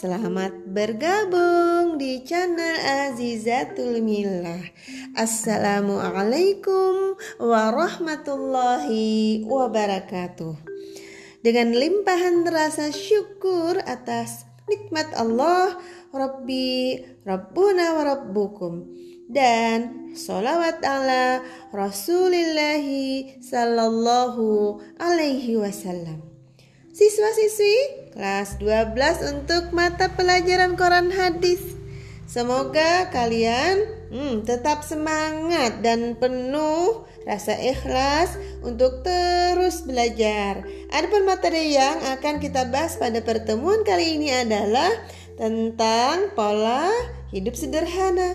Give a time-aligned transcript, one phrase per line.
[0.00, 4.64] selamat bergabung di channel Azizatul Milah.
[5.12, 10.56] Assalamualaikum warahmatullahi wabarakatuh.
[11.44, 15.76] Dengan limpahan rasa syukur atas nikmat Allah,
[16.16, 16.96] Rabbi,
[17.28, 18.88] Rabbuna wa Rabbukum
[19.28, 21.44] dan solawat ala
[21.76, 26.39] Rasulillahi sallallahu alaihi wasallam.
[26.90, 31.62] Siswa-siswi kelas 12 untuk mata pelajaran Quran hadis.
[32.26, 38.34] Semoga kalian hmm, tetap semangat dan penuh rasa ikhlas
[38.66, 40.66] untuk terus belajar.
[40.90, 44.90] Adapun materi yang akan kita bahas pada pertemuan kali ini adalah
[45.38, 46.90] tentang pola
[47.30, 48.34] hidup sederhana.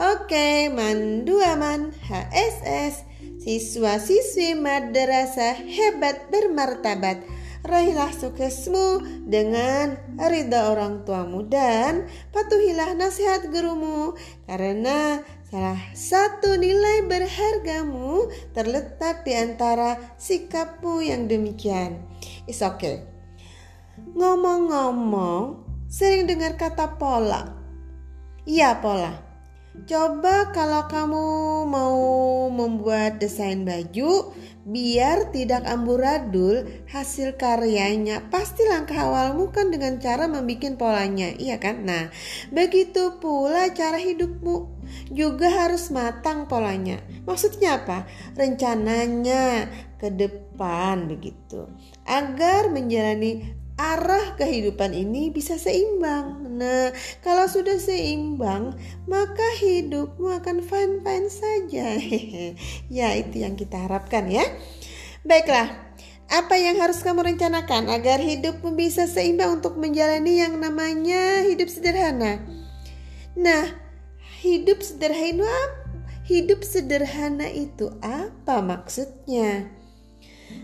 [0.00, 3.04] Oke, mandu aman HSS,
[3.44, 14.18] siswa-siswi madrasah hebat bermartabat raihlah suksesmu dengan ridha orang tuamu dan patuhilah nasihat gurumu
[14.50, 22.02] karena salah satu nilai berhargamu terletak di antara sikapmu yang demikian.
[22.50, 23.06] It's okay.
[24.16, 27.52] Ngomong-ngomong, sering dengar kata pola.
[28.48, 29.31] Iya pola.
[29.72, 31.24] Coba kalau kamu
[31.64, 32.04] mau
[32.52, 34.36] membuat desain baju
[34.68, 41.88] biar tidak amburadul hasil karyanya pasti langkah awalmu kan dengan cara membuat polanya iya kan?
[41.88, 42.12] Nah
[42.52, 44.68] begitu pula cara hidupmu.
[45.08, 47.00] Juga harus matang polanya.
[47.24, 48.04] Maksudnya apa?
[48.36, 51.64] Rencananya ke depan begitu.
[52.04, 56.44] Agar menjalani arah kehidupan ini bisa seimbang.
[56.58, 56.92] Nah,
[57.24, 58.76] kalau sudah seimbang,
[59.08, 61.86] maka hidupmu akan fine-fine saja.
[62.98, 64.44] ya, itu yang kita harapkan ya.
[65.24, 65.72] Baiklah,
[66.32, 72.40] apa yang harus kamu rencanakan agar hidupmu bisa seimbang untuk menjalani yang namanya hidup sederhana?
[73.36, 73.64] Nah,
[74.42, 75.82] hidup sederhana
[76.22, 79.81] hidup sederhana itu apa maksudnya?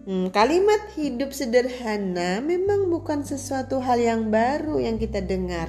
[0.00, 5.68] Hmm, kalimat hidup sederhana memang bukan sesuatu hal yang baru yang kita dengar.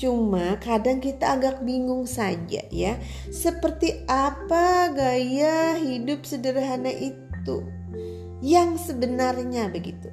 [0.00, 2.98] Cuma kadang kita agak bingung saja ya,
[3.30, 7.62] seperti apa gaya hidup sederhana itu
[8.42, 10.10] yang sebenarnya begitu.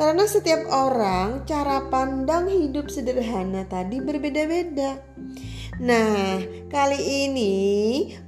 [0.00, 4.96] Karena setiap orang cara pandang hidup sederhana tadi berbeda-beda.
[5.80, 6.36] Nah,
[6.68, 7.56] kali ini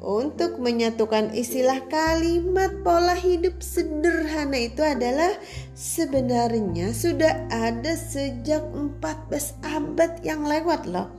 [0.01, 5.37] untuk menyatukan istilah kalimat pola hidup sederhana itu adalah
[5.77, 11.13] sebenarnya sudah ada sejak 14 abad yang lewat loh.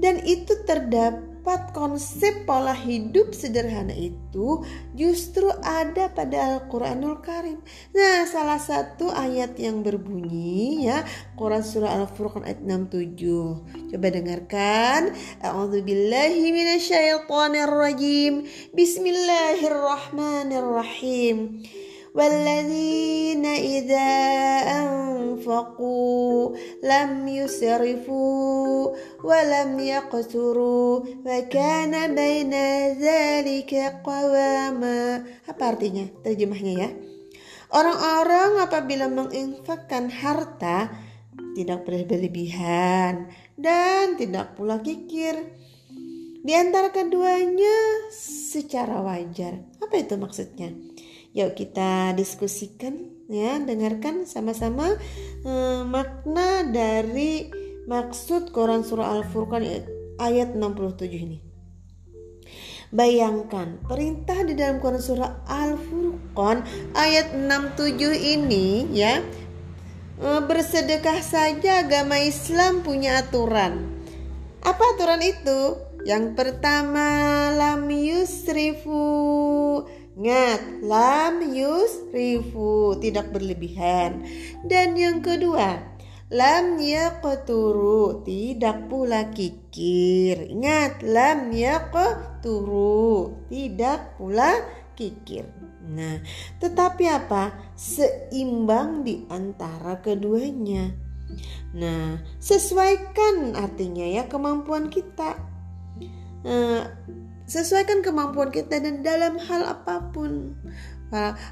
[0.00, 4.64] Dan itu terdapat empat konsep pola hidup sederhana itu
[4.96, 7.60] justru ada pada Al-Quranul Karim.
[7.92, 11.04] Nah, salah satu ayat yang berbunyi ya,
[11.36, 13.92] Quran Surah Al-Furqan ayat 67.
[13.92, 15.12] Coba dengarkan.
[15.44, 18.48] A'udzubillahi minasyaitonirrajim.
[18.72, 21.60] Bismillahirrahmanirrahim.
[22.15, 24.11] والذين إذا
[24.81, 32.53] أنفقوا لم يسرفوا ولم يقتروا وكان بين
[32.97, 33.71] ذلك
[34.03, 35.01] قواما
[35.45, 36.89] apa artinya terjemahnya ya
[37.69, 40.89] orang-orang apabila menginfakkan harta
[41.53, 45.59] tidak berlebihan dan tidak pula kikir
[46.39, 50.71] di antara keduanya secara wajar apa itu maksudnya
[51.34, 54.94] Yuk kita diskusikan ya, dengarkan sama-sama
[55.42, 57.50] eh, makna dari
[57.90, 59.66] maksud Quran surah Al-Furqan
[60.22, 61.42] ayat 67 ini.
[62.94, 66.62] Bayangkan perintah di dalam Quran surah Al-Furqan
[66.94, 69.18] ayat 67 ini ya
[70.22, 73.90] eh, bersedekah saja agama Islam punya aturan.
[74.62, 75.82] Apa aturan itu?
[76.06, 79.02] Yang pertama lam yusrifu
[80.14, 84.22] Ingat, lam yusrifu, tidak berlebihan.
[84.62, 85.82] Dan yang kedua,
[86.30, 90.54] lam yaqturu, tidak pula kikir.
[90.54, 94.54] Ingat, lam yaqturu, tidak pula
[94.94, 95.50] kikir.
[95.84, 96.22] Nah,
[96.62, 97.74] tetapi apa?
[97.74, 100.94] Seimbang di antara keduanya.
[101.74, 105.36] Nah, sesuaikan artinya ya kemampuan kita.
[106.46, 106.86] Nah,
[107.44, 110.56] Sesuaikan kemampuan kita dan dalam hal apa pun.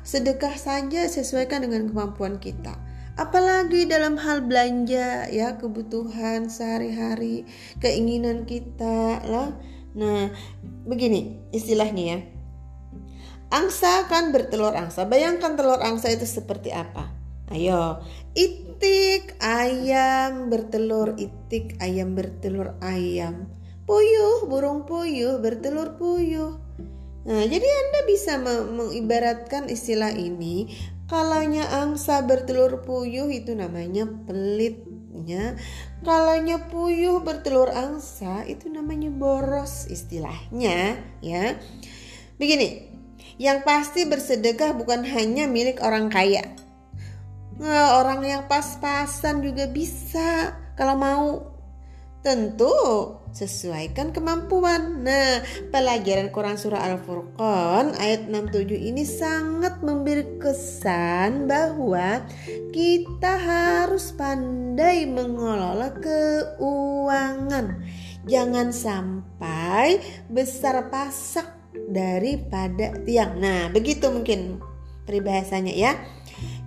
[0.03, 2.75] Sedekah saja sesuaikan dengan kemampuan kita.
[3.15, 7.45] Apalagi dalam hal belanja ya kebutuhan sehari-hari,
[7.79, 9.53] keinginan kita lah.
[9.93, 10.33] Nah,
[10.89, 12.19] begini istilahnya ya.
[13.53, 15.05] Angsa kan bertelur angsa.
[15.05, 17.13] Bayangkan telur angsa itu seperti apa?
[17.53, 18.01] Ayo,
[18.33, 23.53] itik ayam bertelur itik ayam bertelur ayam
[23.93, 26.57] puyuh burung puyuh bertelur puyuh.
[27.29, 28.41] Nah jadi anda bisa
[28.73, 30.73] mengibaratkan istilah ini
[31.13, 35.61] kalanya angsa bertelur puyuh itu namanya pelitnya
[36.01, 41.61] kalanya puyuh bertelur angsa itu namanya boros istilahnya ya.
[42.41, 42.89] Begini
[43.37, 46.49] yang pasti bersedekah bukan hanya milik orang kaya.
[47.61, 51.27] Nah, orang yang pas-pasan juga bisa kalau mau.
[52.23, 52.71] Tentu
[53.33, 55.03] sesuaikan kemampuan.
[55.03, 55.41] Nah,
[55.73, 62.23] pelajaran Quran Surah Al-Furqan ayat 67 ini sangat memberi kesan bahwa
[62.71, 67.81] kita harus pandai mengelola keuangan.
[68.29, 69.99] Jangan sampai
[70.31, 71.49] besar pasak
[71.91, 73.41] daripada tiang.
[73.41, 74.63] Nah, begitu mungkin
[75.09, 75.93] peribahasanya ya.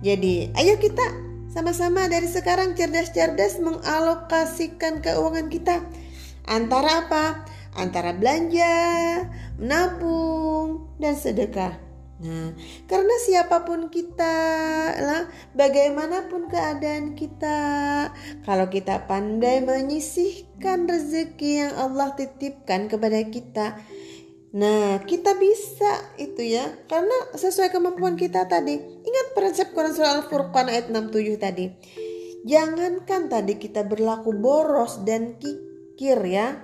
[0.04, 1.02] Jadi, ayo kita
[1.48, 5.80] sama-sama dari sekarang cerdas-cerdas mengalokasikan keuangan kita.
[6.46, 7.24] Antara apa?
[7.76, 8.74] Antara belanja,
[9.58, 11.76] menabung, dan sedekah.
[12.16, 12.56] Nah,
[12.88, 14.36] karena siapa pun kita
[15.04, 17.60] lah, bagaimanapun keadaan kita,
[18.48, 23.76] kalau kita pandai menyisihkan rezeki yang Allah titipkan kepada kita,
[24.56, 28.80] Nah, kita bisa itu ya, karena sesuai kemampuan kita tadi.
[28.80, 31.68] Ingat prinsip Quran Surah Al-Furqan ayat 67 tadi.
[32.48, 35.65] Jangankan tadi kita berlaku boros dan kikir
[35.98, 36.60] ya,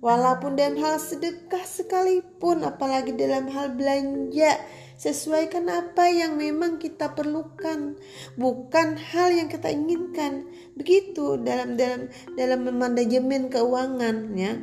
[0.00, 4.56] walaupun dalam hal sedekah sekalipun, apalagi dalam hal belanja,
[4.96, 8.00] sesuaikan apa yang memang kita perlukan,
[8.40, 10.48] bukan hal yang kita inginkan.
[10.78, 14.56] Begitu dalam dalam dalam memanajemen keuangan ya.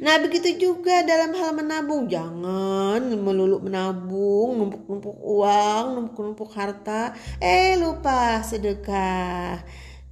[0.00, 2.08] Nah begitu juga dalam hal menabung.
[2.08, 7.12] Jangan melulu menabung Numpuk-numpuk uang Numpuk-numpuk harta.
[7.36, 9.60] Eh lupa sedekah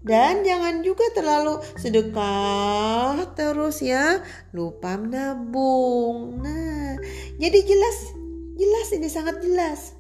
[0.05, 4.21] dan jangan juga terlalu sedekah terus ya
[4.53, 6.95] lupa menabung nah
[7.41, 7.99] jadi jelas
[8.55, 9.97] jelas ini sangat jelas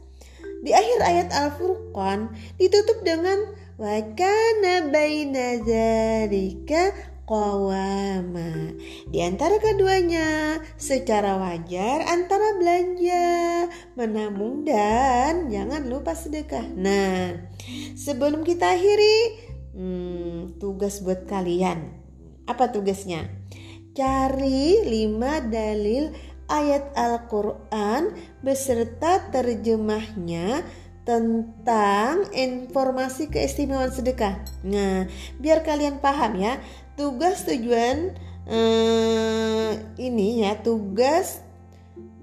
[0.64, 3.36] di akhir ayat Al-Furqan ditutup dengan
[3.76, 6.92] wakana baina dzalika
[7.24, 8.72] qawama.
[9.08, 16.64] Di antara keduanya, secara wajar antara belanja, menabung dan jangan lupa sedekah.
[16.76, 17.40] Nah,
[17.96, 21.90] sebelum kita akhiri, hmm, tugas buat kalian.
[22.46, 23.28] Apa tugasnya?
[23.94, 26.10] Cari lima dalil
[26.50, 30.66] ayat Al-Quran beserta terjemahnya
[31.04, 34.40] tentang informasi keistimewaan sedekah.
[34.64, 35.04] Nah,
[35.36, 36.56] biar kalian paham ya,
[36.96, 38.16] tugas tujuan
[38.48, 41.44] eh, ini ya, tugas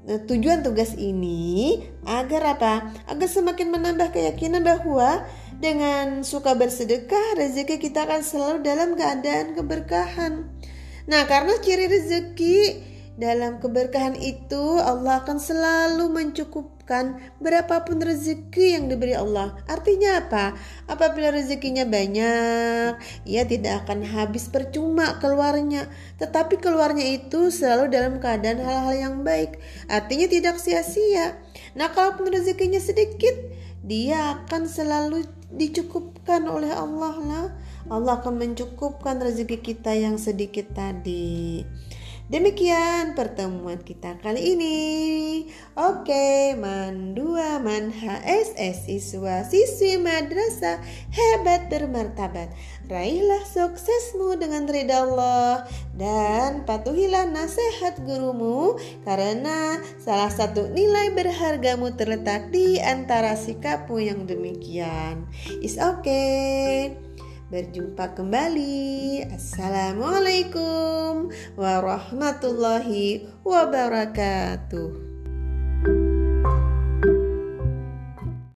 [0.09, 2.73] eh, tujuan tugas ini agar apa?
[3.05, 5.29] Agar semakin menambah keyakinan bahwa
[5.61, 10.49] dengan suka bersedekah rezeki kita akan selalu dalam keadaan keberkahan.
[11.05, 12.89] Nah, karena ciri rezeki
[13.21, 19.53] dalam keberkahan itu Allah akan selalu mencukupkan berapapun rezeki yang diberi Allah.
[19.69, 20.57] Artinya apa?
[20.89, 22.97] Apabila rezekinya banyak,
[23.29, 25.85] ia tidak akan habis percuma keluarnya.
[26.17, 29.61] Tetapi keluarnya itu selalu dalam keadaan hal-hal yang baik.
[29.85, 31.37] Artinya tidak sia-sia.
[31.77, 33.37] Nah, kalaupun rezekinya sedikit,
[33.85, 37.45] dia akan selalu dicukupkan oleh Allah lah.
[37.91, 41.63] Allah akan mencukupkan rezeki kita yang sedikit tadi.
[42.31, 44.79] Demikian pertemuan kita kali ini.
[45.75, 50.79] Oke, man dua man HSS siswa siswi madrasah
[51.11, 52.55] hebat bermartabat.
[52.87, 55.67] Raihlah suksesmu dengan ridha Allah
[55.99, 65.27] dan patuhilah nasihat gurumu karena salah satu nilai berhargamu terletak di antara sikapmu yang demikian.
[65.59, 67.10] Is okay.
[67.51, 69.27] Berjumpa kembali.
[69.27, 75.10] Assalamualaikum warahmatullahi wabarakatuh.